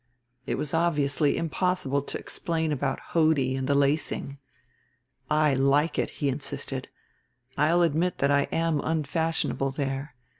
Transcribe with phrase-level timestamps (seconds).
[0.47, 4.39] It was obviously impossible to explain about Hodie and the lacing.
[5.29, 6.87] "I like it," he insisted.
[7.55, 10.15] "I'll admit that I am unfashionable there.